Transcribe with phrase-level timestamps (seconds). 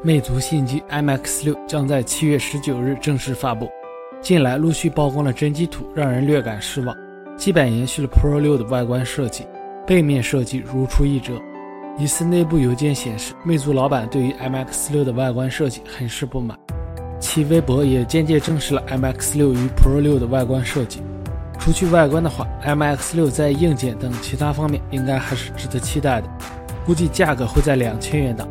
[0.00, 3.68] 魅族新机 MX6 将在七月十九日正式发布。
[4.20, 6.96] 近来陆续曝光了真机图，让人略感失望。
[7.36, 9.44] 基本延续了 Pro 6的外观设计，
[9.84, 11.32] 背面设计如出一辙。
[11.98, 16.56] 疑似内部邮件显示，魅族老板对于 MX6 的外观设计很是不满。
[17.18, 21.02] 其微博也间接证实了 MX6 与 Pro 6的外观设计。
[21.58, 26.28] 除去外观的话，MX6 在硬件等其他方面应该还是值得期待的，
[26.86, 28.48] 估计价格会在两千元档。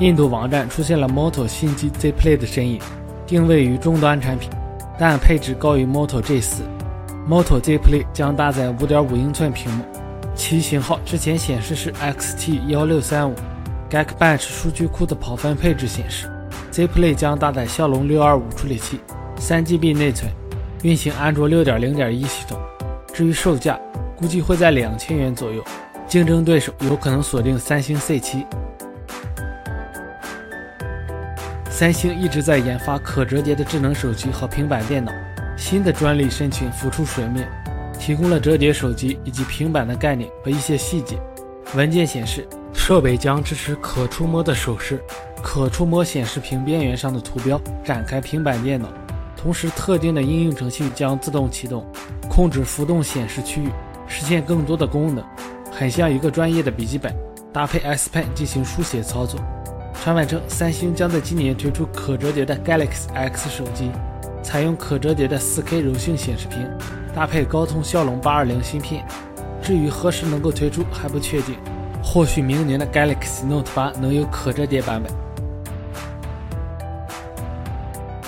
[0.00, 2.80] 印度网站出现了 Moto 新机 Z Play 的身影，
[3.26, 4.48] 定位于中端产品，
[4.96, 6.60] 但配置高于 Moto G4。
[7.28, 9.84] Moto Z Play 将搭载5.5英寸屏幕，
[10.36, 13.32] 其型号之前显示是 XT1635。
[13.90, 16.30] Geekbench 数据库的跑分配置显示
[16.70, 19.00] ，Z Play 将搭载骁龙625处理器
[19.40, 20.30] ，3GB 内存，
[20.82, 22.56] 运行安卓6.0.1系统。
[23.12, 23.80] 至于售价，
[24.16, 25.60] 估计会在两千元左右，
[26.06, 28.44] 竞争对手有可能锁定三星 C7。
[31.78, 35.12] 三星一直在研发可折叠的智能手机和平板电脑，
[35.56, 37.48] 新的专利申请浮出水面，
[38.00, 41.16] 提供了折叠手机以及平板的概念和一些细节。
[41.76, 45.00] 文件显示，设备将支持可触摸的手势，
[45.40, 48.88] 可触摸显示屏边缘上的图标，展开平板电脑。
[49.36, 51.86] 同时，特定的应用程序将自动启动，
[52.28, 53.70] 控制浮动显示区域，
[54.08, 55.24] 实现更多的功能，
[55.70, 57.14] 很像一个专业的笔记本，
[57.52, 59.38] 搭配 S Pen 进行书写操作。
[60.00, 63.90] 传闻称，三星将在今年推出可折叠的 Galaxy X 手机，
[64.44, 66.66] 采用可折叠的 4K 柔性显示屏，
[67.12, 69.04] 搭配高通骁龙820芯片。
[69.60, 71.56] 至于何时能够推出还不确定，
[72.02, 75.12] 或许明年的 Galaxy Note 8能有可折叠版本。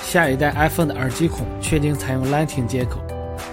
[0.02, 2.98] 下一代 iPhone 的耳机孔确定采用 Lightning 接口，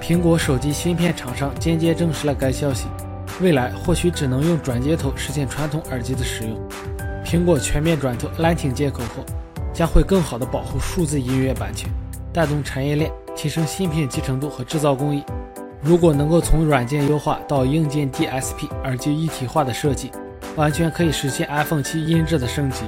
[0.01, 2.87] 苹果手机芯片厂商间接证实了该消息。
[3.39, 6.59] 未来或许只能用转接头实现传统耳机的使用。
[7.27, 9.21] 苹果全面转投 Lightning 接口后，
[9.73, 11.89] 将会更好地保护数字音乐版权，
[12.31, 15.21] 带动产业链，提升芯片集成度和制造工艺。
[15.81, 20.09] 如果能够从软件优化到硬件 DSP 耳机一体化的设计，
[20.55, 22.85] 完全可以实现 iPhone 七音质的升级。